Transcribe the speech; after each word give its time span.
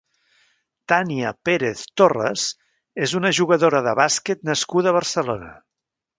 Tania 0.91 1.33
Pérez 1.49 1.83
Torres 2.01 2.47
és 3.09 3.13
una 3.21 3.31
jugadora 3.41 3.83
de 3.89 3.95
bàsquet 4.01 4.43
nascuda 4.53 4.95
a 4.95 4.97
Barcelona. 4.99 5.55